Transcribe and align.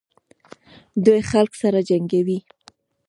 دوی 1.05 1.21
خلک 1.31 1.51
سره 1.61 1.79
جنګوي. 1.89 2.39